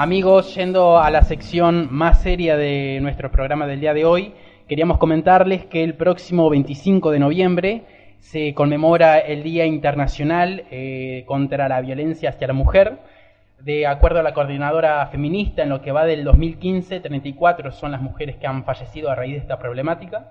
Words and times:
Amigos, 0.00 0.54
yendo 0.54 1.00
a 1.00 1.10
la 1.10 1.22
sección 1.22 1.88
más 1.90 2.22
seria 2.22 2.56
de 2.56 3.00
nuestro 3.02 3.32
programa 3.32 3.66
del 3.66 3.80
día 3.80 3.94
de 3.94 4.04
hoy, 4.04 4.32
queríamos 4.68 4.96
comentarles 4.98 5.64
que 5.64 5.82
el 5.82 5.94
próximo 5.94 6.48
25 6.48 7.10
de 7.10 7.18
noviembre 7.18 7.82
se 8.20 8.54
conmemora 8.54 9.18
el 9.18 9.42
Día 9.42 9.66
Internacional 9.66 10.66
eh, 10.70 11.24
contra 11.26 11.68
la 11.68 11.80
Violencia 11.80 12.30
hacia 12.30 12.46
la 12.46 12.52
Mujer. 12.52 12.98
De 13.58 13.88
acuerdo 13.88 14.20
a 14.20 14.22
la 14.22 14.34
coordinadora 14.34 15.04
feminista, 15.08 15.64
en 15.64 15.68
lo 15.70 15.82
que 15.82 15.90
va 15.90 16.04
del 16.04 16.22
2015, 16.22 17.00
34 17.00 17.72
son 17.72 17.90
las 17.90 18.00
mujeres 18.00 18.36
que 18.36 18.46
han 18.46 18.62
fallecido 18.62 19.10
a 19.10 19.16
raíz 19.16 19.32
de 19.32 19.40
esta 19.40 19.58
problemática. 19.58 20.30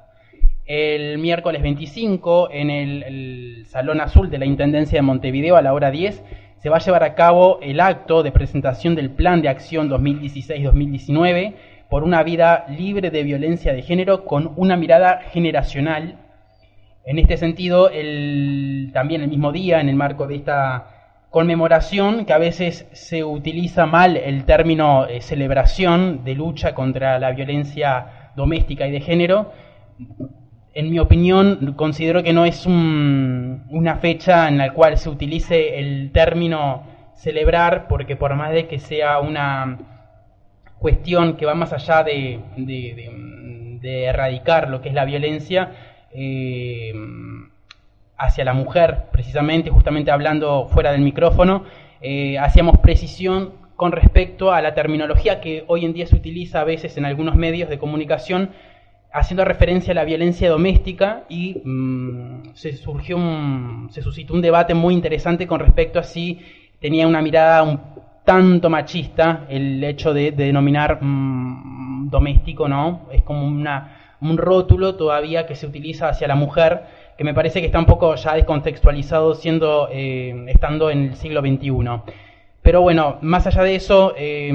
El 0.65 1.17
miércoles 1.17 1.61
25, 1.61 2.51
en 2.53 2.69
el, 2.69 3.03
el 3.03 3.65
Salón 3.65 3.99
Azul 3.99 4.29
de 4.29 4.37
la 4.37 4.45
Intendencia 4.45 4.97
de 4.97 5.01
Montevideo, 5.01 5.57
a 5.57 5.61
la 5.61 5.73
hora 5.73 5.91
10, 5.91 6.23
se 6.59 6.69
va 6.69 6.77
a 6.77 6.79
llevar 6.79 7.03
a 7.03 7.15
cabo 7.15 7.59
el 7.61 7.79
acto 7.79 8.23
de 8.23 8.31
presentación 8.31 8.95
del 8.95 9.11
Plan 9.11 9.41
de 9.41 9.49
Acción 9.49 9.89
2016-2019 9.89 11.55
por 11.89 12.03
una 12.03 12.23
vida 12.23 12.65
libre 12.69 13.11
de 13.11 13.23
violencia 13.23 13.73
de 13.73 13.81
género 13.81 14.25
con 14.25 14.53
una 14.55 14.75
mirada 14.75 15.21
generacional. 15.31 16.17
En 17.05 17.19
este 17.19 17.37
sentido, 17.37 17.89
también 18.91 19.21
el 19.21 19.29
mismo 19.29 19.51
día, 19.51 19.79
en 19.79 19.87
el 19.87 19.95
marco 19.95 20.27
de 20.27 20.35
esta 20.35 20.97
conmemoración, 21.29 22.25
que 22.25 22.33
a 22.33 22.37
veces 22.37 22.87
se 22.91 23.23
utiliza 23.23 23.85
mal 23.85 24.17
el 24.17 24.43
término 24.45 25.05
eh, 25.05 25.21
celebración 25.21 26.23
de 26.23 26.35
lucha 26.35 26.73
contra 26.73 27.19
la 27.19 27.31
violencia 27.31 28.31
doméstica 28.35 28.87
y 28.87 28.91
de 28.91 29.01
género, 29.01 29.51
en 30.77 30.91
mi 30.91 30.99
opinión, 30.99 31.73
considero 31.75 32.21
que 32.21 32.33
no 32.33 32.45
es 32.45 32.67
un, 32.67 33.63
una 33.71 33.95
fecha 33.95 34.47
en 34.47 34.59
la 34.59 34.73
cual 34.73 34.95
se 34.99 35.09
utilice 35.09 35.79
el 35.79 36.11
término 36.11 36.83
celebrar, 37.15 37.87
porque 37.87 38.15
por 38.15 38.35
más 38.35 38.51
de 38.51 38.67
que 38.67 38.77
sea 38.77 39.19
una 39.19 39.79
cuestión 40.77 41.35
que 41.35 41.47
va 41.47 41.55
más 41.55 41.73
allá 41.73 42.03
de, 42.03 42.39
erradicar 43.81 44.69
lo 44.69 44.79
que 44.79 44.89
es 44.89 44.93
la 44.93 45.05
violencia 45.05 45.71
eh, 46.13 46.93
hacia 48.15 48.45
la 48.45 48.53
mujer, 48.53 49.05
precisamente, 49.11 49.71
justamente 49.71 50.11
hablando 50.11 50.67
fuera 50.67 50.91
del 50.91 51.01
micrófono, 51.01 51.63
eh, 52.01 52.37
hacíamos 52.37 52.77
precisión 52.77 53.53
con 53.75 53.93
respecto 53.93 54.53
a 54.53 54.61
la 54.61 54.75
terminología 54.75 55.41
que 55.41 55.63
hoy 55.65 55.85
en 55.85 55.93
día 55.93 56.05
se 56.05 56.15
utiliza 56.15 56.61
a 56.61 56.65
veces 56.65 56.97
en 56.97 57.05
algunos 57.05 57.33
medios 57.33 57.67
de 57.67 57.79
comunicación 57.79 58.51
haciendo 59.11 59.45
referencia 59.45 59.91
a 59.91 59.95
la 59.95 60.03
violencia 60.03 60.49
doméstica 60.49 61.23
y 61.29 61.61
mmm, 61.63 62.53
se 62.53 62.73
surgió 62.73 63.17
un, 63.17 63.87
se 63.91 64.01
suscitó 64.01 64.33
un 64.33 64.41
debate 64.41 64.73
muy 64.73 64.93
interesante 64.93 65.47
con 65.47 65.59
respecto 65.59 65.99
a 65.99 66.03
si 66.03 66.39
tenía 66.79 67.07
una 67.07 67.21
mirada 67.21 67.63
un 67.63 67.79
tanto 68.23 68.69
machista 68.69 69.45
el 69.49 69.83
hecho 69.83 70.13
de, 70.13 70.31
de 70.31 70.45
denominar 70.45 70.99
mmm, 71.01 72.09
doméstico, 72.09 72.67
¿no? 72.67 73.07
Es 73.11 73.23
como 73.23 73.45
una, 73.45 74.15
un 74.21 74.37
rótulo 74.37 74.95
todavía 74.95 75.45
que 75.45 75.55
se 75.55 75.65
utiliza 75.65 76.09
hacia 76.09 76.27
la 76.27 76.35
mujer 76.35 76.83
que 77.17 77.23
me 77.23 77.33
parece 77.33 77.59
que 77.59 77.65
está 77.65 77.79
un 77.79 77.85
poco 77.85 78.13
ya 78.15 78.35
descontextualizado 78.35 79.33
siendo 79.33 79.89
eh, 79.91 80.45
estando 80.47 80.91
en 80.91 81.05
el 81.05 81.15
siglo 81.15 81.41
XXI. 81.41 82.13
Pero 82.67 82.81
bueno, 82.81 83.15
más 83.21 83.47
allá 83.47 83.63
de 83.63 83.75
eso, 83.75 84.13
eh, 84.17 84.51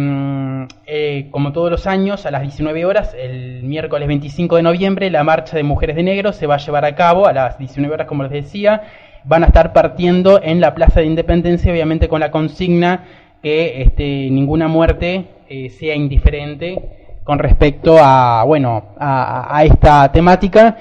eh, 0.84 1.28
como 1.30 1.52
todos 1.52 1.70
los 1.70 1.86
años, 1.86 2.26
a 2.26 2.30
las 2.30 2.42
19 2.42 2.84
horas, 2.84 3.16
el 3.18 3.62
miércoles 3.62 4.06
25 4.06 4.56
de 4.56 4.62
noviembre, 4.62 5.08
la 5.08 5.24
marcha 5.24 5.56
de 5.56 5.62
mujeres 5.62 5.96
de 5.96 6.02
negro 6.02 6.34
se 6.34 6.46
va 6.46 6.56
a 6.56 6.58
llevar 6.58 6.84
a 6.84 6.94
cabo 6.94 7.26
a 7.26 7.32
las 7.32 7.56
19 7.56 7.94
horas, 7.94 8.06
como 8.06 8.24
les 8.24 8.32
decía. 8.32 8.82
Van 9.24 9.44
a 9.44 9.46
estar 9.46 9.72
partiendo 9.72 10.42
en 10.42 10.60
la 10.60 10.74
Plaza 10.74 11.00
de 11.00 11.06
Independencia, 11.06 11.72
obviamente 11.72 12.06
con 12.06 12.20
la 12.20 12.30
consigna 12.30 13.04
que 13.42 13.80
este, 13.80 14.28
ninguna 14.30 14.68
muerte 14.68 15.28
eh, 15.48 15.70
sea 15.70 15.94
indiferente 15.94 17.16
con 17.24 17.38
respecto 17.38 17.96
a, 17.98 18.44
bueno, 18.44 18.88
a 18.98 19.62
esta 19.64 20.12
temática. 20.12 20.76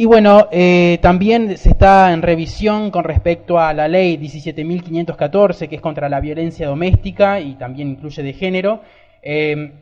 Y 0.00 0.06
bueno, 0.06 0.48
eh, 0.50 0.98
también 1.02 1.58
se 1.58 1.68
está 1.68 2.14
en 2.14 2.22
revisión 2.22 2.90
con 2.90 3.04
respecto 3.04 3.58
a 3.58 3.74
la 3.74 3.86
ley 3.86 4.16
17.514, 4.16 5.68
que 5.68 5.76
es 5.76 5.82
contra 5.82 6.08
la 6.08 6.20
violencia 6.20 6.66
doméstica 6.66 7.38
y 7.38 7.52
también 7.56 7.88
incluye 7.88 8.22
de 8.22 8.32
género. 8.32 8.80
Eh, 9.22 9.72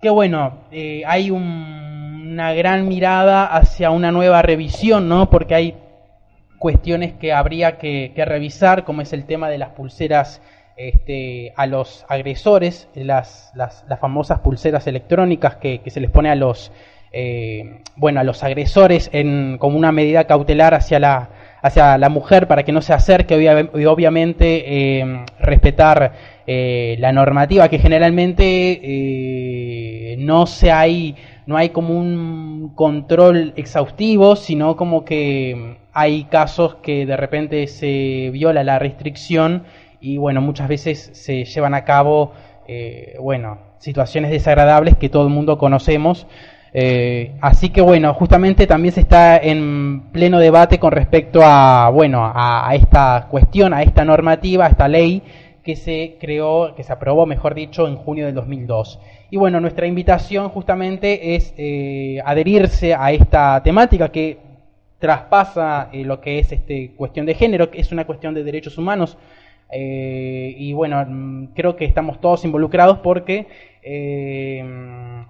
que 0.00 0.10
bueno, 0.10 0.60
eh, 0.70 1.02
hay 1.04 1.32
un, 1.32 1.42
una 1.42 2.52
gran 2.52 2.86
mirada 2.86 3.46
hacia 3.46 3.90
una 3.90 4.12
nueva 4.12 4.42
revisión, 4.42 5.08
¿no? 5.08 5.28
Porque 5.28 5.56
hay 5.56 5.74
cuestiones 6.60 7.14
que 7.14 7.32
habría 7.32 7.78
que, 7.78 8.12
revisar, 8.14 8.84
como 8.84 9.02
es 9.02 9.12
el 9.12 9.24
tema 9.24 9.50
de 9.50 9.58
las 9.58 9.70
pulseras 9.70 10.40
este, 10.76 11.52
a 11.56 11.66
los 11.66 12.06
agresores, 12.08 12.88
las, 12.94 13.50
las, 13.56 13.84
las 13.88 13.98
famosas 13.98 14.38
pulseras 14.38 14.86
electrónicas 14.86 15.56
que, 15.56 15.80
que 15.80 15.90
se 15.90 15.98
les 15.98 16.12
pone 16.12 16.30
a 16.30 16.36
los 16.36 16.70
eh, 17.12 17.82
bueno, 17.96 18.20
a 18.20 18.24
los 18.24 18.42
agresores 18.42 19.10
en, 19.12 19.58
como 19.58 19.78
una 19.78 19.92
medida 19.92 20.26
cautelar 20.26 20.74
hacia 20.74 20.98
la, 20.98 21.30
hacia 21.62 21.98
la 21.98 22.08
mujer 22.08 22.46
para 22.46 22.62
que 22.62 22.72
no 22.72 22.82
se 22.82 22.92
acerque 22.92 23.40
y 23.40 23.84
obviamente 23.84 25.00
eh, 25.00 25.24
respetar 25.40 26.12
eh, 26.46 26.96
la 26.98 27.12
normativa 27.12 27.68
que 27.68 27.78
generalmente 27.78 28.80
eh, 28.82 30.16
no 30.18 30.46
se 30.46 30.72
hay 30.72 31.14
no 31.46 31.56
hay 31.56 31.70
como 31.70 31.98
un 31.98 32.72
control 32.74 33.52
exhaustivo 33.56 34.36
sino 34.36 34.76
como 34.76 35.04
que 35.04 35.76
hay 35.92 36.24
casos 36.24 36.76
que 36.76 37.04
de 37.06 37.16
repente 37.16 37.66
se 37.66 38.30
viola 38.32 38.64
la 38.64 38.78
restricción 38.78 39.64
y 40.00 40.16
bueno 40.16 40.40
muchas 40.40 40.68
veces 40.68 41.10
se 41.12 41.44
llevan 41.44 41.74
a 41.74 41.84
cabo 41.84 42.32
eh, 42.66 43.16
bueno 43.20 43.58
situaciones 43.78 44.30
desagradables 44.30 44.96
que 44.96 45.08
todo 45.08 45.24
el 45.24 45.32
mundo 45.34 45.58
conocemos 45.58 46.26
eh, 46.72 47.32
así 47.40 47.70
que 47.70 47.80
bueno, 47.80 48.12
justamente 48.14 48.66
también 48.66 48.92
se 48.92 49.00
está 49.00 49.38
en 49.38 50.10
pleno 50.12 50.38
debate 50.38 50.78
con 50.78 50.92
respecto 50.92 51.40
a, 51.42 51.90
bueno, 51.90 52.30
a, 52.34 52.70
esta 52.74 53.26
cuestión, 53.30 53.72
a 53.72 53.82
esta 53.82 54.04
normativa, 54.04 54.66
a 54.66 54.68
esta 54.68 54.88
ley 54.88 55.22
que 55.62 55.76
se 55.76 56.16
creó, 56.20 56.74
que 56.74 56.82
se 56.82 56.92
aprobó, 56.92 57.26
mejor 57.26 57.54
dicho, 57.54 57.86
en 57.88 57.96
junio 57.96 58.26
del 58.26 58.34
2002. 58.34 59.00
Y 59.30 59.36
bueno, 59.36 59.60
nuestra 59.60 59.86
invitación 59.86 60.48
justamente 60.48 61.34
es 61.34 61.52
eh, 61.58 62.22
adherirse 62.24 62.94
a 62.94 63.12
esta 63.12 63.62
temática 63.62 64.08
que 64.08 64.38
traspasa 64.98 65.90
eh, 65.92 66.04
lo 66.04 66.20
que 66.20 66.38
es 66.38 66.52
este 66.52 66.92
cuestión 66.96 67.26
de 67.26 67.34
género, 67.34 67.70
que 67.70 67.80
es 67.80 67.92
una 67.92 68.06
cuestión 68.06 68.34
de 68.34 68.44
derechos 68.44 68.78
humanos. 68.78 69.16
Eh, 69.70 70.54
y 70.56 70.72
bueno, 70.72 71.50
creo 71.54 71.76
que 71.76 71.84
estamos 71.84 72.20
todos 72.20 72.44
involucrados 72.44 72.98
porque, 72.98 73.46
eh, 73.82 74.64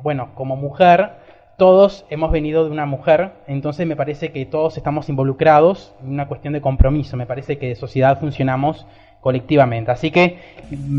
bueno, 0.03 0.31
como 0.35 0.57
mujer, 0.57 1.11
todos 1.59 2.07
hemos 2.09 2.31
venido 2.31 2.65
de 2.65 2.71
una 2.71 2.87
mujer, 2.87 3.33
entonces 3.49 3.85
me 3.85 3.97
parece 3.97 4.31
que 4.31 4.47
todos 4.47 4.77
estamos 4.77 5.09
involucrados 5.09 5.93
en 6.01 6.13
una 6.13 6.29
cuestión 6.29 6.53
de 6.53 6.61
compromiso, 6.61 7.17
me 7.17 7.27
parece 7.27 7.59
que 7.59 7.67
de 7.67 7.75
sociedad 7.75 8.21
funcionamos 8.21 8.87
colectivamente. 9.21 9.91
Así 9.91 10.13
que 10.13 10.39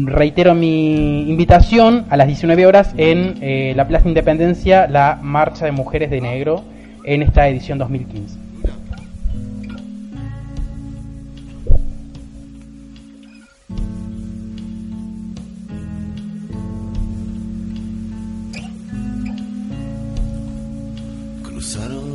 reitero 0.04 0.54
mi 0.54 1.22
invitación 1.30 2.06
a 2.10 2.18
las 2.18 2.28
19 2.28 2.66
horas 2.66 2.94
en 2.98 3.38
eh, 3.42 3.74
la 3.74 3.88
Plaza 3.88 4.10
Independencia, 4.10 4.86
la 4.88 5.18
Marcha 5.22 5.64
de 5.64 5.72
Mujeres 5.72 6.12
de 6.12 6.20
Negro 6.20 6.62
en 7.06 7.22
esta 7.22 7.48
edición 7.48 7.78
2015. 7.78 8.49
subtle 21.70 22.09